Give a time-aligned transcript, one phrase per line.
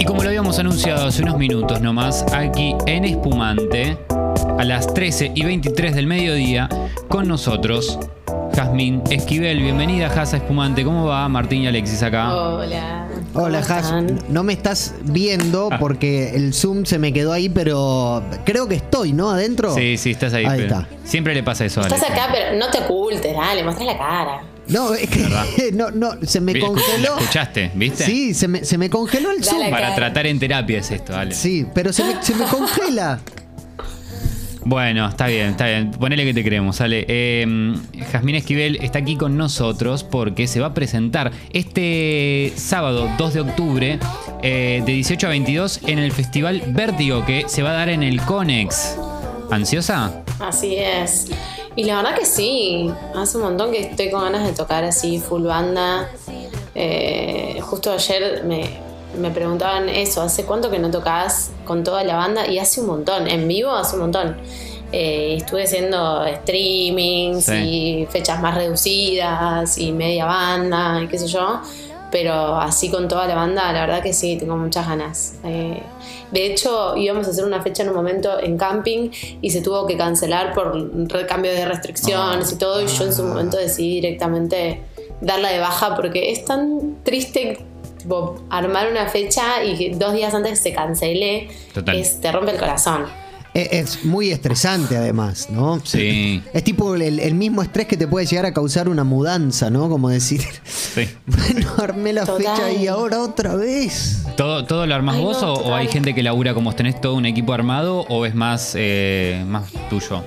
[0.00, 3.98] Y como lo habíamos anunciado hace unos minutos nomás, aquí en Espumante,
[4.58, 6.68] a las 13 y 23 del mediodía,
[7.08, 7.98] con nosotros,
[8.54, 9.60] Jazmín Esquivel.
[9.60, 10.84] Bienvenida, Jasa Espumante.
[10.84, 11.28] ¿Cómo va?
[11.28, 12.34] Martín y Alexis acá.
[12.34, 13.06] Hola.
[13.34, 13.84] Hola, ¿cómo Has.
[13.84, 14.18] están?
[14.30, 15.78] No me estás viendo Ah.
[15.78, 19.30] porque el Zoom se me quedó ahí, pero creo que estoy, ¿no?
[19.30, 19.74] Adentro.
[19.74, 20.46] Sí, sí, estás ahí.
[20.46, 20.88] Ahí pero está.
[21.04, 22.18] Siempre le pasa eso a Estás Alex.
[22.18, 24.40] acá, pero no te ocultes, dale, mostrás la cara.
[24.70, 27.16] No, es que no, no, se me congeló.
[27.16, 27.70] ¿la ¿Escuchaste?
[27.74, 28.04] ¿Viste?
[28.04, 29.70] Sí, se me, se me congeló el Zoom.
[29.70, 31.34] Para tratar en terapia es esto, Ale.
[31.34, 33.20] Sí, pero se me, se me congela.
[34.64, 35.90] Bueno, está bien, está bien.
[35.90, 37.04] Ponele que te creemos, Ale.
[37.08, 37.74] Eh,
[38.12, 43.40] Jazmín Esquivel está aquí con nosotros porque se va a presentar este sábado 2 de
[43.40, 43.98] octubre
[44.42, 48.02] eh, de 18 a 22 en el Festival Vértigo que se va a dar en
[48.02, 48.96] el Conex.
[49.50, 50.22] ¿Ansiosa?
[50.38, 51.26] Así es.
[51.76, 55.18] Y la verdad que sí, hace un montón que estoy con ganas de tocar así,
[55.18, 56.08] full banda.
[56.74, 58.68] Eh, justo ayer me,
[59.18, 62.46] me preguntaban eso, ¿hace cuánto que no tocas con toda la banda?
[62.48, 64.36] Y hace un montón, en vivo hace un montón.
[64.92, 67.52] Eh, estuve haciendo streamings Sí.
[67.54, 71.60] y fechas más reducidas y media banda y qué sé yo.
[72.10, 75.34] Pero así con toda la banda, la verdad que sí, tengo muchas ganas.
[75.44, 75.80] Eh,
[76.30, 79.86] de hecho, íbamos a hacer una fecha en un momento en camping y se tuvo
[79.86, 82.82] que cancelar por recambio de restricciones y todo.
[82.82, 84.82] Y yo en su momento decidí directamente
[85.20, 87.58] darla de baja porque es tan triste
[87.98, 91.48] tipo, armar una fecha y que dos días antes se cancele.
[91.74, 91.96] Total.
[91.96, 93.06] Es, te rompe el corazón.
[93.52, 95.80] Es, muy estresante además, ¿no?
[95.84, 96.42] Sí.
[96.52, 99.88] Es tipo el, el mismo estrés que te puede llegar a causar una mudanza, ¿no?
[99.88, 101.08] Como decir, Sí.
[101.26, 102.56] bueno, armé la Total.
[102.56, 104.24] fecha y ahora otra vez.
[104.36, 107.00] ¿Todo, todo lo armás Ay, vos no, o, o hay gente que labura como tenés
[107.00, 110.22] todo un equipo armado o es más, eh, más tuyo?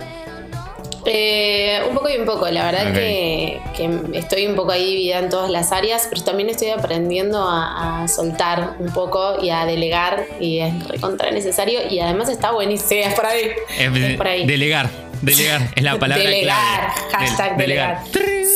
[1.06, 2.94] Eh, un poco y un poco, la verdad Ok.
[2.96, 7.42] que, que estoy un poco ahí dividida en todas las áreas, pero también estoy aprendiendo
[7.48, 12.52] a, a soltar un poco y a delegar y es recontra necesario y además está
[12.52, 14.46] buenísimo, sí, es por ahí, Es es por ahí.
[14.46, 14.90] Delegar.
[15.22, 17.12] Delegar es la palabra delegar, clave.
[17.26, 18.00] hashtag Del- delegar.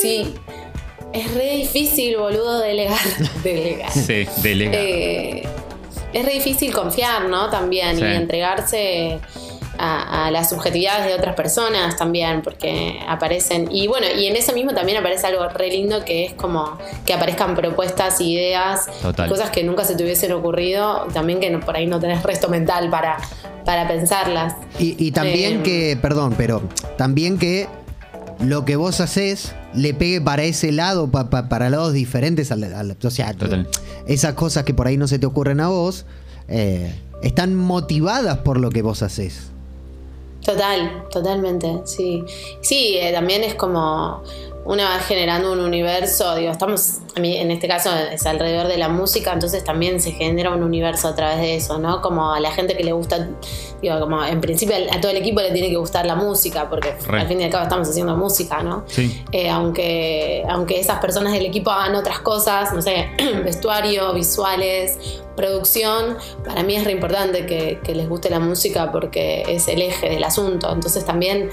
[0.01, 0.35] Sí,
[1.13, 2.99] es re difícil, boludo, delegar.
[3.43, 3.91] delegar.
[3.93, 4.75] Sí, delegar.
[4.75, 5.47] Eh,
[6.13, 7.49] es re difícil confiar, ¿no?
[7.49, 8.03] También Sí.
[8.03, 9.19] y entregarse
[9.79, 13.69] a, a las subjetividades de otras personas también, porque aparecen.
[13.71, 17.13] Y bueno, y en eso mismo también aparece algo re lindo que es como que
[17.13, 19.29] aparezcan propuestas, ideas, Total.
[19.29, 22.49] cosas que nunca se te hubiesen ocurrido, también que no- por ahí no tenés resto
[22.49, 23.17] mental para,
[23.65, 24.55] para pensarlas.
[24.79, 26.63] Y, y también Eh, que, perdón, pero
[26.97, 27.67] también que
[28.39, 32.51] lo que vos haces le pegue para ese lado, pa- pa- para lados diferentes.
[32.51, 33.67] Al, al- o sea, Total.
[34.07, 36.05] esas cosas que por ahí no se te ocurren a vos,
[36.49, 36.93] eh,
[37.23, 39.51] están motivadas por lo que vos haces.
[40.43, 42.23] Total, totalmente, sí.
[42.61, 44.23] Sí, eh, también es como
[44.67, 48.77] una va generando un universo, digo, estamos, a mí en este caso es alrededor de
[48.77, 52.01] la música, entonces también se genera un universo a través de eso, ¿no?
[52.01, 53.29] Como a la gente que le gusta,
[53.81, 56.93] digo, como en principio a todo el equipo le tiene que gustar la música, porque
[57.07, 57.21] Re.
[57.21, 58.83] al fin y al cabo estamos haciendo música, ¿no?
[58.87, 59.23] Sí.
[59.31, 63.07] Eh, aunque, aunque esas personas del equipo hagan otras cosas, no sé,
[63.45, 69.45] vestuario, visuales, producción, para mí es re importante que, que les guste la música porque
[69.47, 70.69] es el eje del asunto.
[70.73, 71.51] Entonces también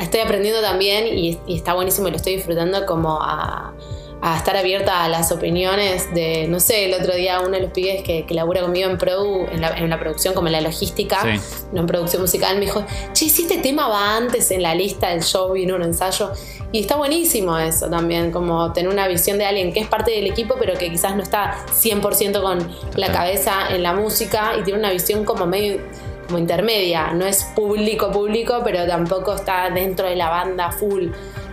[0.00, 3.74] estoy aprendiendo también y, y está buenísimo y lo estoy disfrutando como a,
[4.22, 7.72] a estar abierta a las opiniones de, no sé, el otro día uno de los
[7.72, 10.60] pibes que, que labura conmigo en Produ, en la, en la producción, como en la
[10.62, 11.40] logística, Sí.
[11.72, 15.10] no en producción musical, me dijo, che, si este tema va antes en la lista
[15.10, 16.32] del show y en un ensayo.
[16.72, 20.26] Y está buenísimo eso también, como tener una visión de alguien que es parte del
[20.26, 22.66] equipo, pero que quizás no está 100% con
[22.96, 25.80] la cabeza en la música y tiene una visión como medio
[26.26, 31.08] como intermedia, no es público público, pero tampoco está dentro de la banda full.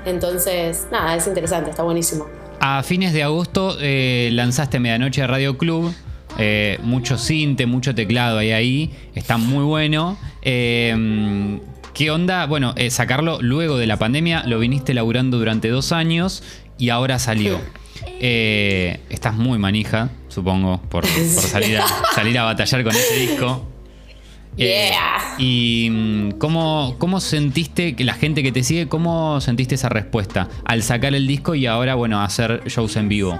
[0.06, 2.26] Entonces, nada, es interesante, está buenísimo.
[2.60, 5.94] A fines de agosto eh, lanzaste Medianoche Radio Club.
[6.38, 8.92] eh, mucho cinte, mucho teclado ahí ahí.
[9.16, 10.18] Está muy bueno.
[10.42, 11.60] Eh,
[11.94, 12.46] ¿Qué onda?
[12.46, 14.44] Bueno, eh, sacarlo luego de la pandemia.
[14.46, 16.42] Lo viniste laburando durante dos años
[16.78, 17.60] y ahora salió.
[18.20, 23.68] Estás muy manija, supongo, por, por salir, a, salir a batallar con ese disco.
[24.58, 25.36] Eh, Yeah.
[25.40, 30.50] ¿Y mm, cómo, cómo sentiste que la gente que te sigue, cómo sentiste esa respuesta
[30.66, 33.40] al sacar el disco y ahora, bueno, hacer shows en vivo?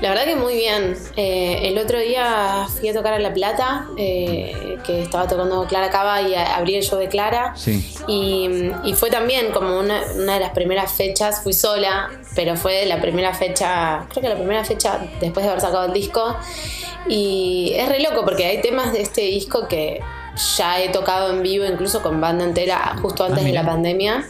[0.00, 0.96] La verdad que muy bien.
[1.16, 5.90] Eh, el otro día fui a tocar a La Plata, eh, que estaba tocando Clara
[5.90, 7.52] Cava y a- abrí el show de Clara.
[7.56, 7.84] Sí.
[8.06, 8.48] Y,
[8.84, 13.00] y fue también como una, una de las primeras fechas, fui sola, pero fue la
[13.00, 16.36] primera fecha, creo que la primera fecha después de haber sacado el disco.
[17.08, 20.00] Y es re loco porque hay temas de este disco que
[20.56, 23.62] ya he tocado en vivo, incluso con banda entera, justo antes de mira.
[23.62, 24.26] la pandemia.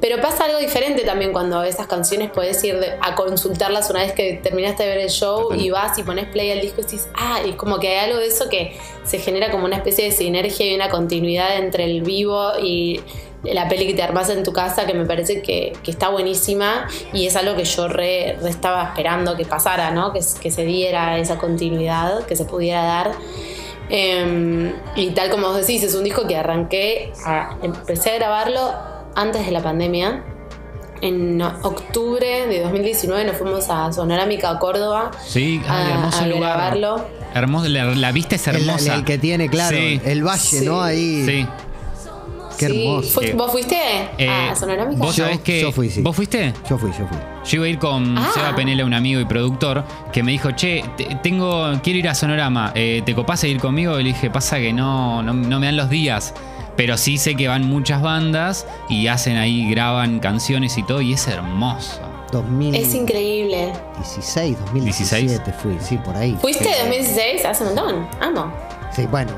[0.00, 4.12] Pero pasa algo diferente también cuando esas canciones puedes ir de- a consultarlas una vez
[4.12, 7.08] que terminaste de ver el show y vas y pones play al disco y dices,
[7.14, 10.10] ah, y como que hay algo de eso que se genera como una especie de
[10.12, 13.00] sinergia y una continuidad entre el vivo y
[13.54, 16.86] la peli que te armas en tu casa que me parece que, que está buenísima
[17.12, 20.12] y es algo que yo re, re estaba esperando que pasara, ¿no?
[20.12, 23.12] Que, que se diera esa continuidad, que se pudiera dar.
[23.88, 28.72] Eh, y tal como vos decís, es un disco que arranqué, a- empecé a grabarlo
[29.14, 30.24] antes de la pandemia.
[31.02, 35.10] En octubre de 2019 nos fuimos a Sonorámica, Córdoba.
[35.24, 36.40] Sí, ay, a- hermoso a lugar.
[36.56, 37.04] grabarlo.
[37.34, 38.94] Hermoso, la, la vista es El, hermosa.
[38.94, 40.00] el que tiene, claro, Sí.
[40.04, 40.64] el valle, Sí.
[40.64, 40.80] ¿no?
[40.82, 41.24] Ahí.
[41.26, 41.46] Sí.
[42.58, 42.82] Qué Sí.
[42.86, 43.20] hermoso.
[43.20, 43.76] Fu- ¿Vos fuiste
[44.18, 44.98] Eh, a Sonorámica?
[45.04, 45.60] Vos Yo- sabés que.
[45.62, 46.00] yo fui, sí.
[46.02, 46.52] ¿Vos fuiste?
[46.68, 47.18] Yo fui, yo fui.
[47.44, 48.30] Yo iba a ir con Ah.
[48.34, 52.14] Seba Penela, un amigo y productor, que me dijo, che, te- tengo, quiero ir a
[52.14, 53.98] Sonorama, eh, ¿te copás a ir conmigo?
[54.00, 56.34] Y le dije, pasa que no, no, no me dan los días.
[56.76, 61.14] Pero sí sé que van muchas bandas y hacen ahí, graban canciones y todo, y
[61.14, 62.00] es hermoso.
[62.32, 63.72] 2016, Es increíble.
[64.60, 66.36] 2017 fui, sí, por ahí.
[66.40, 67.44] ¿Fuiste en 2016?
[67.44, 68.06] Hace un montón.
[68.20, 68.52] Amo.
[68.94, 69.30] Sí, bueno.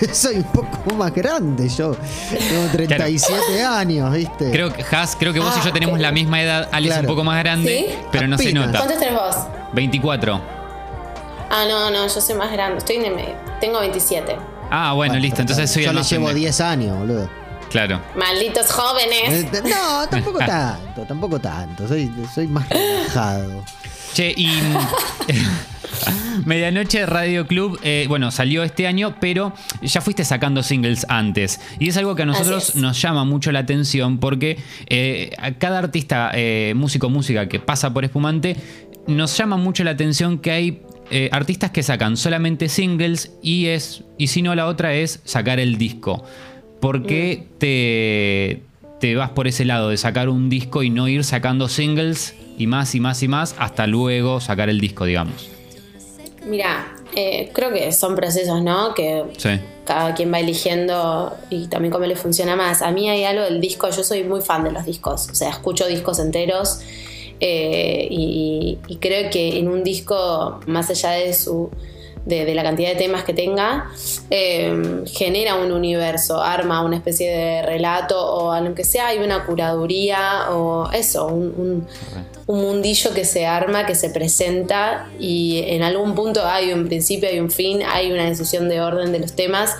[0.12, 1.96] Soy un poco más grande yo.
[2.30, 4.50] Tengo 37 años, ¿viste?
[4.50, 6.00] Creo que, Has, creo que vos Ah, y yo tenemos ok.
[6.02, 7.00] la misma edad, Claro.
[7.00, 7.94] un poco más grande, ¿Sí?
[8.12, 8.66] pero no se Apenas.
[8.66, 8.78] nota.
[8.80, 9.36] ¿Cuántos tenés vos?
[9.72, 10.40] 24.
[11.50, 12.78] Ah, no, no, yo soy más grande.
[12.78, 13.34] Estoy en el medio.
[13.60, 14.36] Tengo 27.
[14.70, 16.40] Ah, bueno, listo, entonces soy Yo el le más llevo pendejo.
[16.40, 17.28] 10 años, boludo.
[17.70, 18.00] Claro.
[18.16, 19.44] Malditos jóvenes.
[19.52, 21.88] Eh, No, tampoco tanto, tampoco tanto.
[21.88, 23.64] Soy, soy más relajado.
[24.14, 24.48] Che, y.
[26.44, 31.60] Medianoche Radio Club, eh, bueno, salió este año, pero ya fuiste sacando singles antes.
[31.78, 34.58] Y es algo que a nosotros nos llama mucho la atención porque
[34.88, 38.56] eh, a cada artista, eh, músico, música que pasa por Espumante,
[39.06, 44.02] nos llama mucho la atención que hay eh, artistas que sacan solamente singles y es
[44.16, 46.24] y si no la otra es sacar el disco.
[46.84, 48.62] ¿Por qué te,
[49.00, 52.66] te vas por ese lado de sacar un disco y no ir sacando singles y
[52.66, 55.48] más y más y más hasta luego sacar el disco, digamos?
[56.46, 58.92] Mira, eh, creo que son procesos, ¿no?
[58.94, 59.48] Que Sí.
[59.86, 62.82] cada quien va eligiendo y también cómo le funciona más.
[62.82, 65.48] A mí hay algo del disco, yo soy muy fan de los discos, o sea,
[65.48, 66.80] escucho discos enteros
[67.40, 71.70] eh, y, y creo que en un disco, más allá de su
[72.24, 73.90] de, de la cantidad de temas que tenga,
[74.30, 80.50] eh, genera un universo, arma una especie de relato o aunque sea hay una curaduría
[80.50, 81.86] o eso, un, un-
[82.46, 87.26] un mundillo que se arma, que se presenta y en algún punto hay un principio,
[87.28, 89.76] hay un fin, hay una decisión de orden de los temas.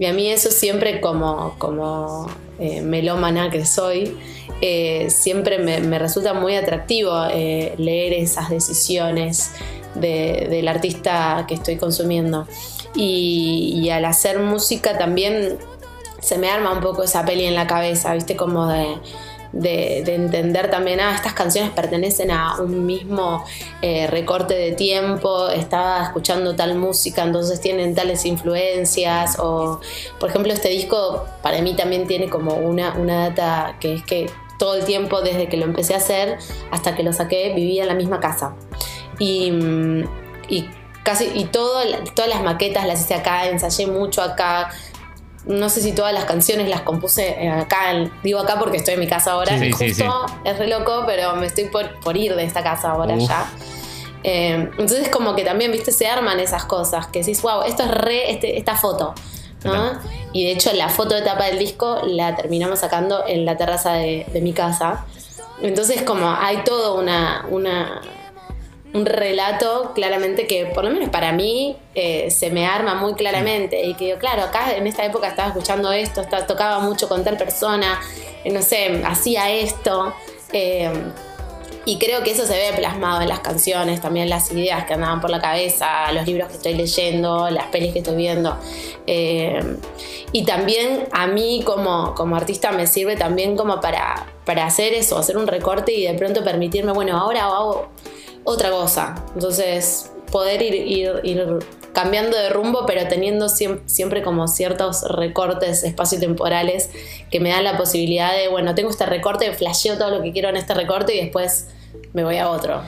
[0.00, 2.26] Y a mí eso siempre como, como
[2.58, 4.16] eh, melómana que soy,
[4.60, 9.52] eh, siempre me, me resulta muy atractivo eh, leer esas decisiones
[9.94, 12.46] de- del artista que estoy consumiendo.
[12.94, 15.58] Y, y al hacer música también
[16.20, 18.36] se me arma un poco esa peli en la cabeza, ¿viste?
[18.36, 18.96] Como de,
[19.52, 23.44] de- de entender también, ah, estas canciones pertenecen a un mismo
[23.82, 29.80] eh, recorte de tiempo, estaba escuchando tal música, entonces tienen tales influencias, o
[30.18, 34.30] por ejemplo este disco para mí también tiene como una, una data que es que
[34.58, 36.36] todo el tiempo desde que lo empecé a hacer
[36.70, 38.54] hasta que lo saqué vivía en la misma casa.
[39.20, 39.52] Y,
[40.48, 40.68] y
[41.04, 41.80] casi y todo,
[42.16, 44.70] todas las maquetas las hice acá, ensayé mucho acá.
[45.46, 47.78] No sé si todas las canciones las compuse eh, acá,
[48.22, 49.56] digo acá porque estoy en mi casa ahora.
[49.58, 52.62] Sí, y sí, justo es re loco, pero me estoy por, por ir de esta
[52.64, 53.28] casa ahora Uf.
[53.28, 53.46] ya.
[54.22, 57.90] Eh, entonces como que también, viste, se arman esas cosas, que decís, wow, esto es
[57.90, 59.14] re este- esta foto.
[59.64, 59.70] ¿no?
[59.72, 59.98] Claro.
[60.32, 63.92] Y de hecho la foto de tapa del disco la terminamos sacando en la terraza
[63.92, 65.04] de, de mi casa.
[65.60, 68.00] Entonces como hay todo una, una,
[68.92, 73.84] un relato claramente que por lo menos para mí eh, se me arma muy claramente
[73.86, 77.22] y que digo, claro, acá en esta época estaba escuchando esto, estaba- tocaba mucho con
[77.22, 78.00] tal persona,
[78.44, 80.12] eh, no sé, hacía esto.
[80.52, 80.90] eh,
[81.86, 85.20] y creo que eso se ve plasmado en las canciones, también las ideas que andaban
[85.20, 88.54] por la cabeza, los libros que estoy leyendo, las pelis que estoy viendo.
[90.32, 95.16] Y también a mí como, como artista me sirve también como para, para hacer eso,
[95.18, 97.88] hacer un recorte y de pronto permitirme, bueno, ahora hago
[98.44, 99.14] otra cosa.
[99.34, 101.58] Entonces, poder ir, ir, ir
[101.92, 106.90] cambiando de rumbo, pero teniendo siem- siempre como ciertos recortes espaciotemporales
[107.30, 110.48] que me dan la posibilidad de, bueno, tengo este recorte, flasheo todo lo que quiero
[110.48, 111.66] en este recorte y después
[112.12, 112.82] me voy a otro.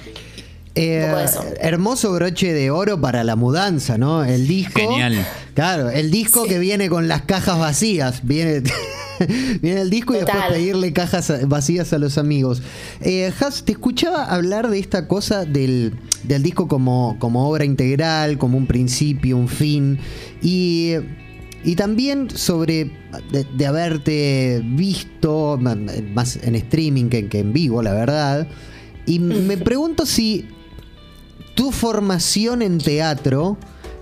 [0.74, 1.44] Eh, Un poco de eso.
[1.60, 4.24] hermoso broche de oro para la mudanza, ¿no?
[4.24, 4.80] El disco.
[4.80, 5.26] Genial.
[5.54, 6.48] Claro, el disco Sí.
[6.50, 8.20] que viene con las cajas vacías.
[8.22, 8.62] Viene,
[9.62, 12.62] viene el disco y después pedirle cajas vacías a los amigos.
[13.00, 18.38] Eh, Has, te escuchaba hablar de esta cosa del, del disco como, como obra integral,
[18.38, 19.98] como un principio, un fin.
[20.42, 20.94] Y
[21.64, 22.90] y también sobre
[23.30, 28.48] de, de haberte visto más en streaming que, que en vivo, la verdad.
[29.06, 30.48] Y me pregunto si
[31.54, 33.58] tu formación en teatro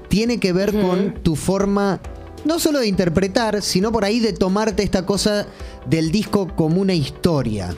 [0.09, 2.01] tiene que ver con tu forma
[2.45, 5.47] no solo de interpretar, sino por ahí de tomarte esta cosa
[5.87, 7.75] del disco como una historia.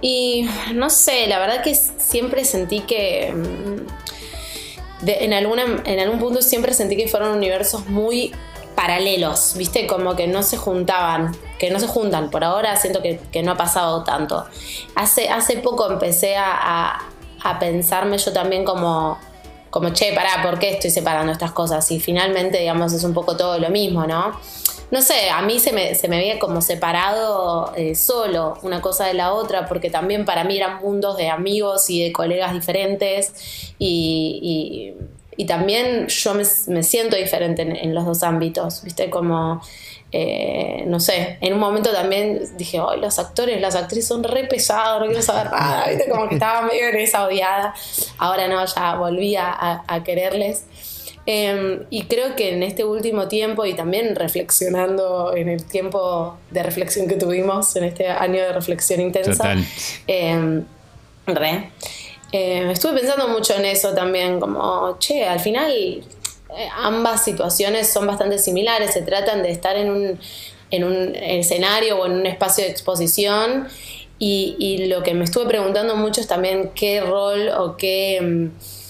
[0.00, 3.32] Y no sé, la verdad que siempre sentí que.
[3.34, 8.32] mm, en, en algún punto siempre sentí que fueron universos muy
[8.74, 9.86] paralelos, ¿viste?
[9.86, 12.30] Como que no se juntaban, que no se juntan.
[12.30, 14.46] Por ahora siento que, no ha pasado tanto.
[14.94, 16.98] Hace, hace poco empecé a-
[17.42, 19.18] a pensarme yo también como,
[19.70, 21.90] como, che, pará, ¿por qué estoy separando estas cosas?
[21.90, 24.32] Y finalmente, digamos, es un poco todo lo mismo, ¿no?
[24.90, 29.06] No sé, a mí se me, se me veía como separado eh, solo una cosa
[29.06, 33.72] de la otra, porque también para mí eran mundos de amigos y de colegas diferentes
[33.78, 39.08] y, y- y también yo me, me siento diferente en, en los dos ámbitos, ¿viste?
[39.10, 39.62] Como,
[40.12, 44.44] eh, no sé, en un momento también dije, ay, los actores, las actrices son re
[44.44, 46.08] pesados, no quiero saber nada, ¿viste?
[46.10, 47.74] Como que estaba medio en esa odiada.
[48.18, 50.64] Ahora no, ya volví a, a- a quererles.
[51.26, 56.62] Eh, y creo que en este último tiempo y también reflexionando en el tiempo de
[56.62, 59.64] reflexión que tuvimos, en este año de reflexión intensa, Total.
[60.08, 60.62] eh,
[61.26, 61.70] re,
[62.32, 66.02] eh, estuve pensando mucho en eso también, como, che, al final eh,
[66.76, 70.18] ambas situaciones son bastante similares, se tratan de estar en un,
[70.70, 73.68] en un escenario o en un espacio de exposición
[74.18, 78.18] y, y lo que me estuve preguntando mucho es también qué rol o qué...
[78.20, 78.80] mm,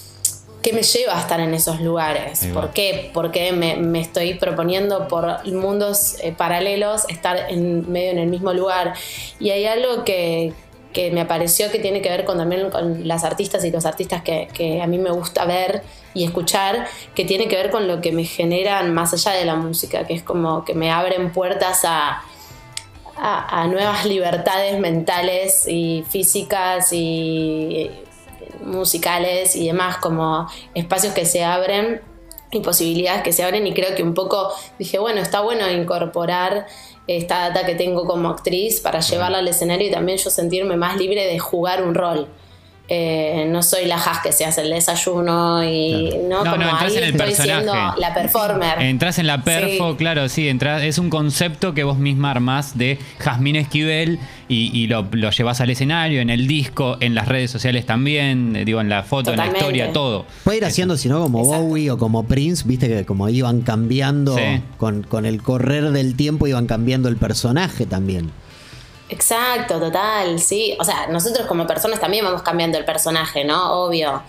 [0.61, 2.45] ¿Qué me lleva a estar en esos lugares?
[2.53, 3.09] ¿Por qué?
[3.15, 8.53] Porque me, me estoy proponiendo por mundos eh, paralelos estar en medio en el mismo
[8.53, 8.93] lugar.
[9.39, 10.53] Y hay algo que,
[10.93, 14.21] que me apareció que tiene que ver con también con las artistas y los artistas
[14.23, 15.83] que, a mí me gusta ver
[16.13, 19.55] y escuchar, que tiene que ver con lo que me generan más allá de la
[19.55, 22.23] música, que es como que me abren puertas a,
[23.15, 27.89] a, a nuevas libertades mentales y físicas y
[28.63, 32.01] musicales y demás, como espacios que se abren
[32.51, 33.65] y posibilidades que se abren.
[33.65, 36.67] Y creo que un poco dije, bueno, está bueno incorporar
[37.17, 40.97] esta data que tengo como actriz para llevarla al escenario y también yo sentirme más
[40.97, 42.27] libre de jugar un rol.
[42.93, 46.69] Eh, no soy la has que se hace el desayuno y no, No, como no,
[46.71, 47.61] entras ahí en el estoy personaje.
[47.63, 48.81] siendo la performer.
[48.81, 49.95] Entras en la perfo, Sí.
[49.97, 54.19] claro, sí, entras, es un concepto que vos misma armás de Jazmín Esquivel
[54.49, 58.57] y, y lo, lo llevas al escenario, en el disco, en las redes sociales también,
[58.57, 59.59] eh, digo, en la foto, en la Totalmente.
[59.77, 60.25] historia, todo.
[60.43, 61.63] Puede ir haciendo, si no, como Exacto.
[61.63, 64.61] Bowie o como Prince, viste que como iban cambiando Sí.
[64.77, 68.31] con, con el correr del tiempo, iban cambiando el personaje también.
[69.11, 70.75] Exacto, total, sí.
[70.79, 73.83] O sea, nosotros como personas también vamos cambiando el personaje, ¿no?
[73.83, 74.23] Obvio.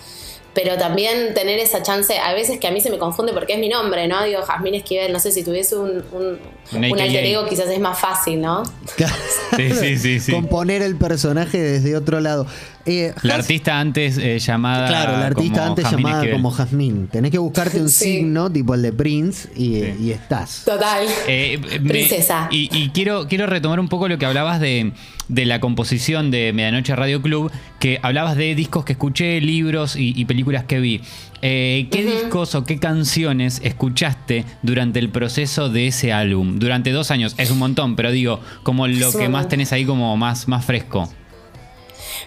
[0.54, 3.58] Pero también tener esa chance, a veces que a mí se me confunde porque es
[3.58, 4.22] mi nombre, ¿no?
[4.24, 6.38] Digo, Jazmín Esquivel, no sé si tuviese un, un,
[6.72, 8.62] Un alter ego quizás es más fácil, ¿no?
[9.56, 10.32] Sí, sí, sí, sí.
[10.32, 12.46] Componer el personaje desde otro lado.
[12.84, 14.88] Eh, La artista antes eh, llamada.
[14.88, 16.36] Claro, la artista como antes llamada Esquivel.
[16.36, 17.08] como Jazmín.
[17.08, 18.04] Tenés que buscarte un Sí.
[18.04, 19.94] signo tipo el de Prince y, Sí.
[20.00, 20.62] y estás.
[20.64, 21.06] Total.
[21.28, 22.48] Eh, me- Princesa.
[22.50, 24.92] y y quiero, quiero retomar un poco lo que hablabas de,
[25.28, 30.12] de la composición de Medianoche Radio Club, que hablabas de discos que escuché, libros y,
[30.16, 31.00] y películas que vi.
[31.44, 36.58] Eh, ¿Qué discos o qué canciones escuchaste durante el proceso de ese álbum?
[36.58, 40.16] Durante dos años, es un montón, pero digo, como lo que más tenés ahí como
[40.16, 41.12] más, más fresco.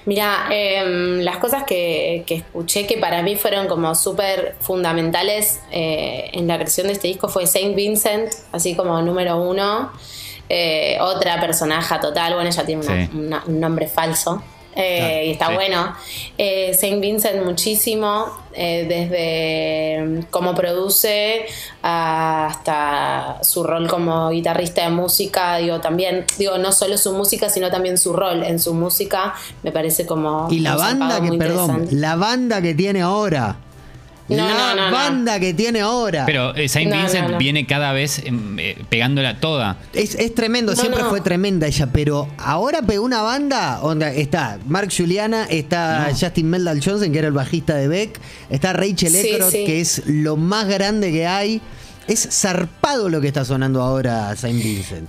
[0.05, 6.29] Mira, em, las cosas que, que escuché que para mí fueron como súper fundamentales eh,
[6.33, 9.91] en la creación de este disco fue Saint Vincent, así como número uno.
[10.47, 13.11] Eh, otra personaje total, bueno, ella tiene una- Sí.
[13.17, 14.43] una- un nombre falso.
[14.75, 15.53] Eh, Claro, y está sí.
[15.53, 15.95] bueno.
[16.37, 21.45] Eh, Saint Vincent muchísimo, eh, desde cómo produce
[21.81, 27.69] hasta su rol como guitarrista de música, digo, también, digo, no solo su música, sino
[27.69, 30.47] también su rol en su música, me parece como...
[30.49, 33.57] Y la banda que, perdón, la banda que tiene ahora.
[34.27, 34.91] No, la no, no, no.
[34.91, 36.25] banda que tiene ahora.
[36.25, 37.37] Pero eh, Saint No, Vincent no, no.
[37.37, 39.77] viene cada vez em, eh, pegándola toda.
[39.93, 41.09] Es, es tremendo, No, siempre no.
[41.09, 46.17] fue tremenda ella, pero ahora pegó una banda, onda, está Mark Juliana, está No.
[46.17, 49.63] Justin Meldal Johnson, que era el bajista de Beck, está Rachel Sí, Eckroth, sí.
[49.65, 51.61] que es lo más grande que hay.
[52.07, 55.07] Es zarpado lo que está sonando ahora Saint Vincent.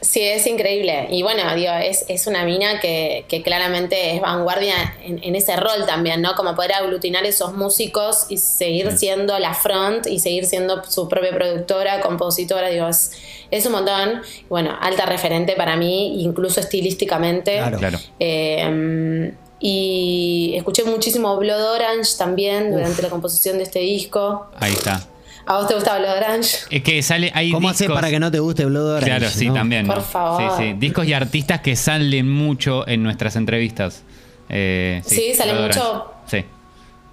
[0.00, 1.08] Sí, es increíble.
[1.10, 5.56] Y bueno, digo, es, es una mina que, que claramente es vanguardia en, en ese
[5.56, 6.34] rol también, ¿no?
[6.36, 11.32] Como poder aglutinar esos músicos y seguir siendo la front y seguir siendo su propia
[11.32, 13.12] productora, compositora, digo, es,
[13.50, 14.22] es un montón.
[14.48, 17.56] Bueno, alta referente para mí, incluso estilísticamente.
[17.56, 17.78] Claro.
[17.78, 17.98] Claro.
[18.20, 24.46] Eh, y escuché muchísimo Blood Orange también durante la composición de este disco.
[24.60, 25.04] Ahí está.
[25.48, 26.58] ¿A vos te gusta Blood Orange?
[26.70, 29.06] Es que sale, hay ¿Cómo haces para que no te guste Blood Orange?
[29.06, 29.54] Claro, sí, no?
[29.54, 29.86] también.
[29.86, 30.02] Por ¿no?
[30.02, 30.58] favor.
[30.58, 30.72] Sí, sí.
[30.78, 34.02] Discos y artistas que salen mucho en nuestras entrevistas.
[34.50, 35.90] Eh, Sí, sale Blood mucho.
[36.26, 36.46] Orange.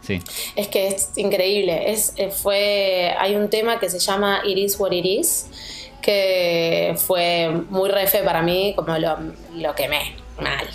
[0.01, 0.51] Sí, sí.
[0.57, 1.91] Es que es increíble.
[1.91, 5.47] Es, eh, fue, hay un tema que se llama It is what it is,
[6.01, 9.17] que fue muy refe para mí, como lo,
[9.55, 10.67] lo quemé mal.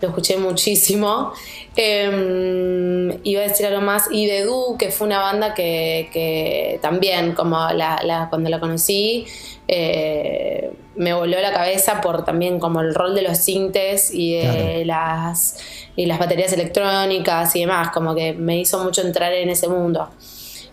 [0.00, 1.32] Lo escuché muchísimo.
[1.76, 4.04] Eh, iba a decir algo más.
[4.10, 8.60] Y de Du, que fue una banda que, que también, como la, la- cuando la
[8.60, 9.26] conocí,
[9.68, 14.84] eh, me voló la cabeza por también como el rol de los sintes y de
[14.84, 15.56] las,
[15.96, 17.90] y las baterías electrónicas y demás.
[17.90, 20.10] Como que me hizo mucho entrar en ese mundo.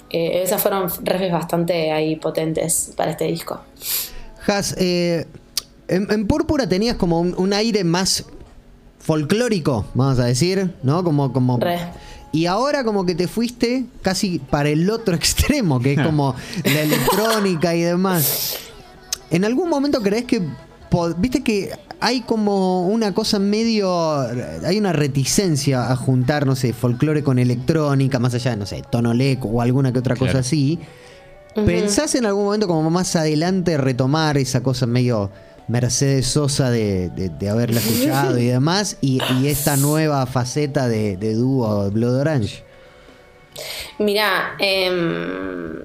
[0.10, 3.62] Eh, esas fueron refes bastante ahí potentes para este disco.
[4.48, 5.26] Has, eh,
[5.88, 8.26] en, en Púrpura tenías como un, un aire más
[9.00, 11.04] folclórico, vamos a decir, ¿no?
[11.04, 11.58] Como, como.
[11.60, 11.80] Re.
[12.32, 16.82] Y ahora como que te fuiste casi para el otro extremo, que es como la
[16.82, 18.58] electrónica y demás.
[19.30, 20.42] ¿En algún momento crees que,
[21.18, 24.20] viste que hay como una cosa medio,
[24.66, 28.84] hay una reticencia a juntar, no sé, folclore con electrónica, más allá de, no sé,
[28.90, 30.80] tonoleco o alguna que otra cosa así?
[31.56, 35.32] ¿Pensás en algún momento como más adelante retomar esa cosa medio
[35.68, 38.98] Mercedes Sosa de, de- de haberla escuchado y demás?
[39.02, 42.64] Y, esta nueva faceta de, de Blood Orange.
[44.00, 45.82] Mira, em,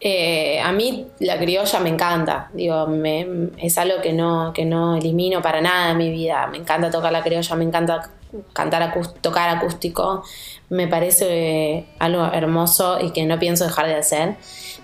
[0.00, 2.50] eh, a mí la criolla me encanta.
[2.52, 6.46] Digo, me- es algo que no, que no elimino para nada en mi vida.
[6.48, 8.10] Me encanta tocar la criolla, me encanta
[8.52, 10.22] cantar tocar acústico.
[10.70, 14.36] Me parece algo hermoso y que no pienso dejar de hacer.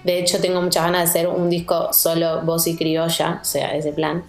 [0.08, 3.74] De hecho, tengo muchas ganas de hacer un disco solo voz y criolla, o sea,
[3.76, 4.24] ese plan.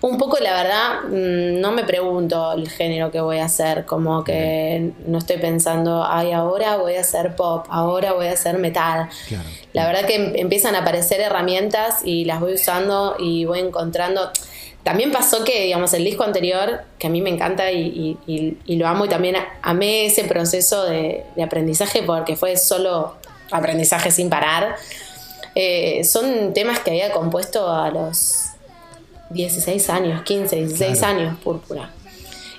[0.00, 4.24] Un poco, la verdad, mm, no me pregunto el género que voy a hacer, como
[4.24, 9.08] que no estoy pensando, ay, ahora voy a hacer pop, ahora voy a hacer metal.
[9.72, 14.32] La verdad que em- empiezan a aparecer herramientas y las voy usando y voy encontrando.
[14.82, 17.78] También pasó que, digamos, el disco anterior, que a mí me encanta y,
[18.26, 22.56] y- y- y lo amo y también amé ese proceso de, de aprendizaje porque fue
[22.56, 23.14] solo
[23.52, 24.74] aprendizaje sin parar.
[25.62, 28.46] Eh, son temas que había compuesto a los
[29.30, 31.14] 16 años, 15, 16 Claro.
[31.18, 31.90] años, púrpura.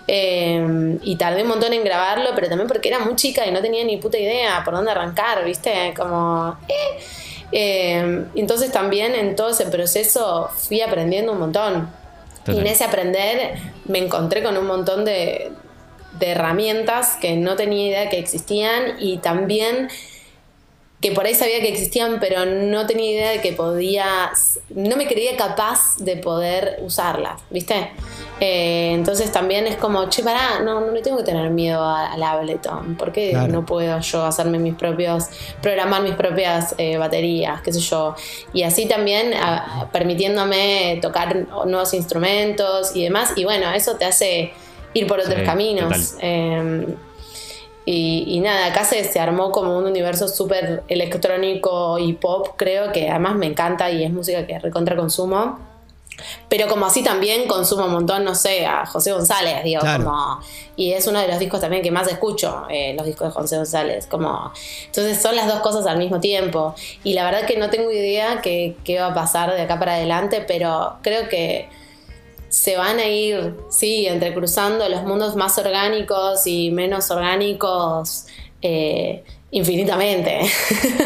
[0.07, 3.61] Eh, y tardé un montón en grabarlo, pero también porque era muy chica y no
[3.61, 5.93] tenía ni puta idea por dónde arrancar, ¿viste?
[5.97, 6.57] Como.
[6.67, 6.99] eh.
[7.53, 11.89] Eh, entonces también en todo ese proceso fui aprendiendo un montón.
[12.45, 12.55] Total.
[12.55, 15.51] Y en ese aprender me encontré con un montón de,
[16.19, 19.89] de herramientas que no tenía idea que existían y también
[21.01, 24.31] que por ahí sabía que existían, pero no tenía idea de que podía,
[24.69, 27.89] no me creía capaz de poder usarlas, ¿viste?
[28.39, 32.11] Eh, entonces también es como, che, pará, no, no le tengo que tener miedo a-
[32.13, 33.47] al Ableton, ¿por qué Claro.
[33.51, 35.25] no puedo yo hacerme mis propios,
[35.61, 38.15] programar mis propias eh, baterías, qué sé yo?
[38.53, 41.35] Y así también a- permitiéndome tocar
[41.65, 44.53] nuevos instrumentos y demás, y bueno, eso te hace
[44.93, 46.11] ir por otros Sí, caminos.
[46.11, 46.19] total.
[46.21, 46.85] Eh,
[47.85, 52.91] y, y nada, acá se, se armó como un universo súper electrónico y pop, creo
[52.91, 55.59] que además me encanta y es música que recontra consumo.
[56.49, 60.03] Pero como así también consumo un montón, no sé, a José González, digo, Claro.
[60.03, 60.39] como.
[60.75, 63.57] Y es uno de los discos también que más escucho, eh, los discos de José
[63.57, 64.05] González.
[64.05, 64.51] Como.
[64.85, 66.75] Entonces son las dos cosas al mismo tiempo.
[67.03, 69.95] Y la verdad que no tengo idea qué, qué va a pasar de acá para
[69.95, 71.69] adelante, pero creo que
[72.51, 78.25] se van a ir, sí, entrecruzando los mundos más orgánicos y menos orgánicos
[78.61, 80.39] eh, infinitamente.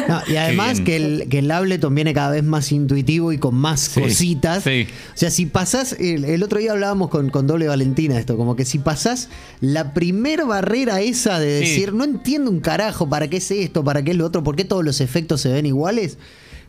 [0.08, 3.55] No, y además que el, que el Ableton viene cada vez más intuitivo y con
[3.55, 4.63] más Sí, cositas.
[4.63, 4.88] sí.
[5.15, 8.55] O sea, si pasás, el, el otro día hablábamos con, con Doble Valentina esto, como
[8.55, 9.29] que si pasás
[9.62, 11.69] la primer barrera esa de Sí.
[11.69, 13.84] decir, no entiendo un carajo, ¿para qué es esto?
[13.84, 14.43] ¿Para qué es lo otro?
[14.43, 16.17] ¿Por qué todos los efectos se ven iguales?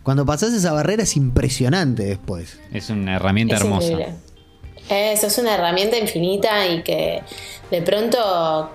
[0.03, 2.59] Cuando pasás esa barrera es impresionante después.
[2.73, 3.89] Es una herramienta Es hermosa.
[3.89, 4.15] increíble.
[4.88, 7.22] Eso es una herramienta infinita y que
[7.70, 8.70] de pronto,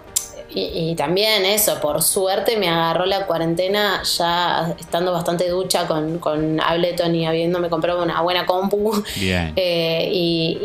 [0.53, 6.19] y, y también eso, por suerte me agarró la cuarentena ya estando bastante ducha con,
[6.19, 9.53] con Ableton y habiéndome comprado una buena compu Bien.
[9.55, 10.57] eh, y,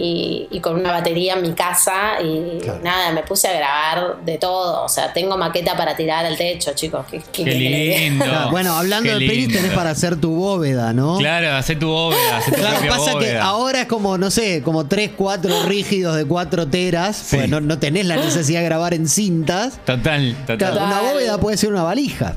[0.50, 2.80] y- y con una batería en mi casa y Claro.
[2.82, 6.72] nada, me puse a grabar de todo, o sea, tengo maqueta para tirar al techo,
[6.74, 7.04] chicos.
[7.10, 8.24] ¿Qué, qué Qué lindo.
[8.24, 11.18] Claro, bueno, hablando Qué de pelis, tenés para hacer tu bóveda, ¿no?
[11.18, 13.44] Claro, hacé tu bóveda, hacé tu Claro, pasa que bóveda.
[13.44, 17.36] ahora es como, no sé, como 3, 4 rígidos de 4 teras, Sí.
[17.36, 19.75] pues no, no tenés la necesidad de grabar en cintas.
[19.84, 20.58] Total, total.
[20.58, 22.36] Claro, una bóveda puede ser una valija.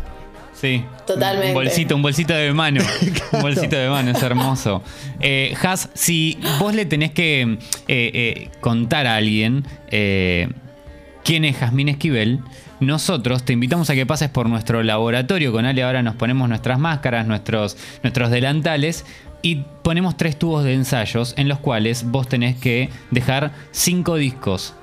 [0.53, 0.83] Sí.
[1.07, 1.47] Totalmente.
[1.47, 2.81] Un bolsito, un bolsito de mano.
[3.31, 4.83] Un bolsito de mano, es hermoso.
[5.19, 10.49] Eh, Has, si vos le tenés que eh, eh, contar a alguien eh,
[11.23, 12.39] quién es Jazmín Esquivel,
[12.79, 15.51] nosotros te invitamos a que pases por nuestro laboratorio.
[15.51, 19.05] Con Ale ahora nos ponemos nuestras máscaras, nuestros, nuestros delantales
[19.41, 24.73] y ponemos tres tubos de ensayos en los cuales vos tenés que dejar cinco discos.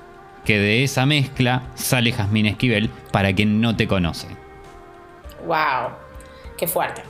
[0.47, 4.27] Que de esa mezcla sale Jazmín Esquivel para quien no te conoce.
[5.45, 5.91] ¡Wow!
[6.57, 7.03] ¡Qué fuerte!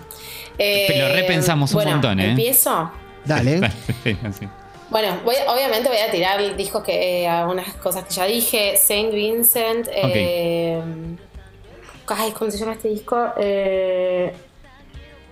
[0.98, 2.32] Lo repensamos un montón, ¿eh?
[2.32, 2.92] ¿Empiezo?
[3.24, 3.62] Dale.
[4.90, 8.78] Bueno, voy, obviamente voy a tirar discos que eh, algunas cosas que ya dije.
[8.78, 9.90] Saint Vincent.
[9.92, 10.82] Eh,
[12.08, 13.34] ay, ¿cómo se llama este disco?
[13.38, 14.32] Eh,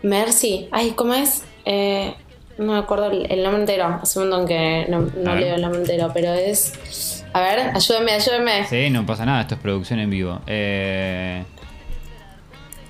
[0.03, 0.67] Mercy.
[0.71, 1.43] Ay, ¿cómo es?
[1.63, 2.13] Eh,
[2.57, 3.99] no me acuerdo el, el nombre entero.
[4.01, 7.14] Hace un montón que no, leo el nombre entero, pero es.
[7.35, 8.65] A ver, ayúdenme, ayúdenme.
[8.67, 10.39] Sí, no pasa nada, esto es producción en vivo.
[10.47, 11.43] Eh,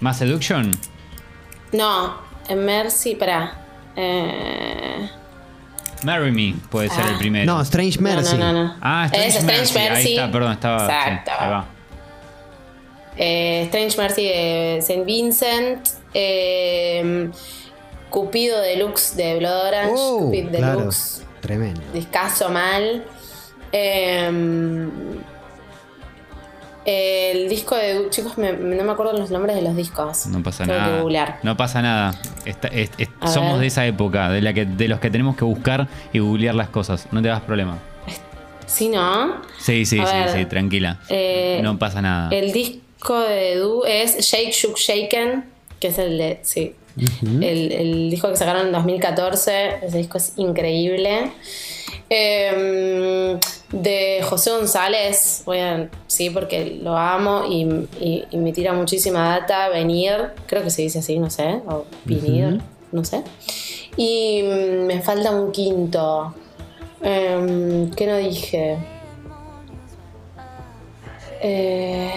[0.02, 0.70] ¿Más Seduction?
[1.72, 2.16] No,
[2.48, 3.66] eh, Mercy, para.
[3.96, 5.10] Eh,
[6.04, 7.10] Marry Me puede ser Ah.
[7.14, 7.46] el primero.
[7.52, 8.38] No, Strange Mercy.
[8.38, 8.64] No, no, no.
[8.66, 8.76] no.
[8.82, 9.80] Ah, Strange, Es Strange Mercy.
[9.80, 10.08] Mercy.
[10.10, 10.80] Ahí está, perdón, estaba.
[10.80, 11.32] sí, Exacto.
[11.40, 11.66] ahí va.
[13.18, 15.88] Eh, Strange Mercy de Saint Vincent.
[16.14, 17.30] eh,
[18.12, 19.94] Cupido Deluxe de Blood Orange.
[19.98, 20.80] Oh, Cupid claro.
[20.82, 21.24] Deluxe.
[21.42, 21.82] Tremendo.
[21.94, 23.04] Discaso mal.
[23.78, 24.32] Eh,
[26.86, 28.08] el disco de.
[28.12, 30.28] Chicos, me- no me acuerdo los nombres de los discos.
[30.28, 31.02] No pasa Tengo que nada.
[31.02, 31.40] googlear.
[31.44, 32.14] No pasa nada.
[32.46, 33.62] Está- es- es- A somos ver.
[33.62, 36.70] de esa época, de la que, de los que tenemos que buscar y googlear las
[36.70, 37.08] cosas.
[37.12, 37.80] No te das problema.
[38.68, 39.42] ¿Sí, no?
[39.60, 41.00] Sí, sí, sí, ver, sí, tranquila.
[41.10, 42.30] eh, no pasa nada.
[42.32, 45.46] El disco de Edu es Shake Shook Shaken,
[45.80, 46.40] que es el de.
[46.44, 46.76] Sí.
[47.22, 49.80] el, el disco que sacaron en 2014.
[49.86, 51.32] Ese disco es increíble.
[52.10, 53.38] Eh,
[53.72, 57.64] de José González, voy a- sí, porque lo amo y,
[58.00, 59.70] y- y me tira muchísima data.
[59.70, 61.62] Venir, creo que se dice así, no sé.
[61.68, 63.24] O venir, no sé.
[63.98, 66.34] Y mm, me falta un quinto.
[67.02, 68.78] Eh, ¿Qué no dije?
[71.42, 72.12] Eh,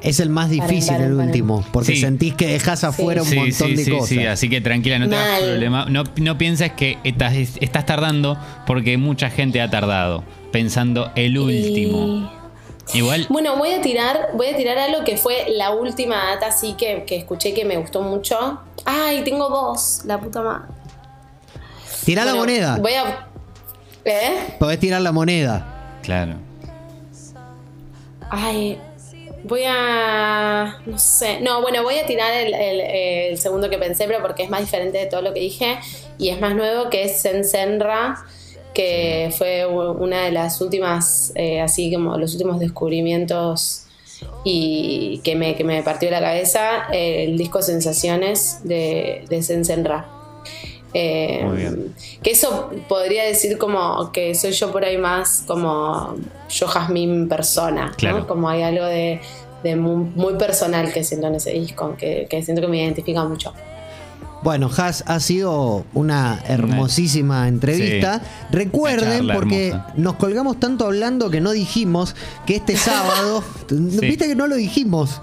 [0.00, 2.00] Es el más difícil el último, porque Sí.
[2.00, 4.08] sentís que dejas afuera un montón de cosas.
[4.08, 5.86] sí, así que tranquila, no te hagas problema.
[5.86, 12.30] No, no pienses que estás, estás tardando porque mucha gente ha tardado pensando el último.
[12.94, 16.46] y- Igual, Bueno, voy a tirar, voy a tirar algo que fue la última data
[16.46, 18.60] así que, que escuché que me gustó mucho.
[18.86, 20.68] Ay, tengo dos, la puta madre.
[22.06, 22.78] Tirá la moneda.
[22.80, 23.26] Voy a.
[24.06, 24.54] ¿Eh?
[24.58, 25.98] Podés tirar la moneda.
[26.02, 26.36] claro.
[28.30, 28.78] Ay.
[29.48, 30.78] Voy a.
[30.86, 31.40] No sé.
[31.40, 34.60] No, bueno, voy a tirar el, el- el segundo que pensé, pero porque es más
[34.60, 35.78] diferente de todo lo que dije.
[36.18, 38.16] Y es más nuevo, que es Sensenra,
[38.74, 43.84] que fue una de las últimas, eh, así como los últimos descubrimientos
[44.44, 46.86] y que me, que me partió la cabeza.
[46.92, 50.06] eh, el disco Sensaciones de, de Sensenra.
[50.94, 51.94] Eh, Muy bien.
[52.22, 56.16] que eso podría decir como que soy yo por ahí más como
[56.48, 57.96] yo Jazmín persona, ¿no?
[57.96, 58.26] Claro.
[58.26, 59.20] Como hay algo de,
[59.62, 63.22] de muy, muy personal que siento en ese disco, que, que siento que me identifica
[63.24, 63.52] mucho.
[64.42, 68.22] Bueno, Has, ha sido una hermosísima entrevista.
[68.50, 69.92] Recuerden, porque hermosa.
[69.96, 72.14] nos colgamos tanto hablando que no dijimos
[72.46, 73.42] que este sábado.
[73.70, 75.20] Viste que no lo dijimos.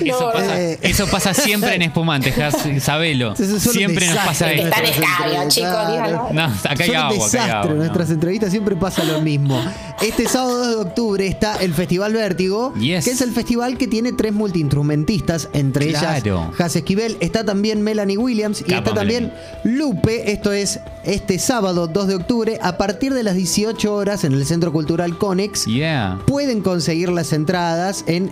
[0.00, 0.78] Eso, No, pasa, eh.
[0.82, 3.34] eso pasa siempre en espumante, Has, sabelo.
[3.36, 4.68] Siempre nos pasa esto.
[4.68, 5.92] Está en Nuestras escabio, entrevistas, chicos, claro.
[5.92, 6.28] díganlo.
[6.32, 7.50] No, acá hay agua, acá hay desastre.
[7.52, 7.74] agua.
[7.74, 9.60] Nuestras entrevistas siempre pasa lo mismo.
[10.00, 13.04] Este sábado 2 de octubre está el Festival Vértigo, Yes.
[13.04, 16.46] que es el festival que tiene tres multiinstrumentistas, entre Claro.
[16.52, 19.32] ellas Has Esquivel, está también Melanie Williams y está también
[19.64, 20.32] Lupe.
[20.32, 24.44] Esto es este sábado 2 de octubre a partir de las 18 horas en el
[24.46, 25.66] Centro Cultural Conex.
[25.66, 26.18] Yeah.
[26.26, 28.30] Pueden conseguir las entradas en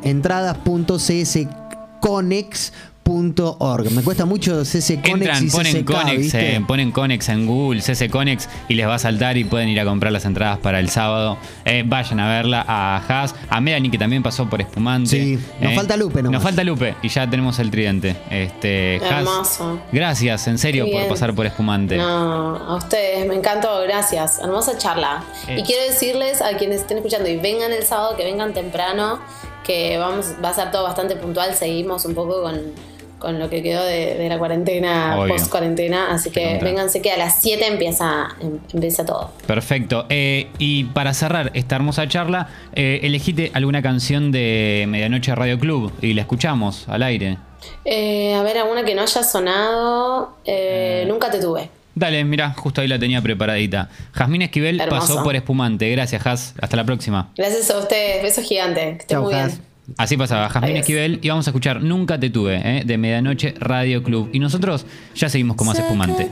[3.07, 3.90] entradas.csconex.org.
[3.92, 6.57] Me cuesta mucho CC Conex Entran, y ponen CCK, Conex, ¿viste?
[6.57, 9.81] eh, ponen Conex en Google, CC Conex y les va a saltar y pueden ir
[9.81, 11.38] a comprar las entradas para el sábado.
[11.64, 15.11] Eh, vayan a verla a Haas, a Melanie que también pasó por Espumante.
[15.11, 16.33] Sí, nos Eh, falta Lupe nomás.
[16.33, 18.16] Nos falta Lupe y ya tenemos el tridente.
[18.31, 19.81] Este, Haas, Hermoso.
[19.92, 21.97] gracias, en serio, por pasar por Espumante.
[21.97, 24.38] No, a ustedes, me encantó, gracias.
[24.40, 25.23] Hermosa charla.
[25.49, 25.59] Eh.
[25.61, 29.19] Y quiero decirles a quienes estén escuchando y vengan el sábado, que vengan temprano,
[29.64, 31.55] que vamos, va a ser todo bastante puntual.
[31.55, 32.61] Seguimos un poco con,
[33.27, 35.35] con lo que quedó de, de la cuarentena, Obvio.
[35.35, 36.12] post cuarentena.
[36.12, 36.69] Así que Recontra.
[36.69, 39.33] vénganse que a las 7 empieza, em- empieza todo.
[39.49, 40.07] Perfecto.
[40.09, 45.93] Eh, y para cerrar esta hermosa charla, eh, elegite alguna canción de Medianoche Radio Club
[46.01, 47.39] y la escuchamos al aire.
[47.85, 50.37] Eh, a ver, alguna que no haya sonado.
[50.45, 51.69] eh, Nunca te tuve.
[51.97, 53.89] Dale, mira, justo ahí la tenía preparadita.
[54.12, 55.01] Jazmín Esquivel Hermoso.
[55.15, 55.91] pasó por Espumante.
[55.91, 56.55] Gracias, Jaz.
[56.61, 57.31] Hasta la próxima.
[57.37, 58.23] Gracias a ustedes.
[58.23, 58.85] Besos gigantes.
[58.85, 59.65] Que estén Chau, muy bien.
[59.96, 60.77] Así pasaba, Jazmín.
[60.77, 62.83] Esquivel y vamos a escuchar Nunca te tuve, ¿eh?
[62.85, 64.31] de Medianoche Radio Club.
[64.33, 66.31] Y nosotros ya seguimos como hace Espumante.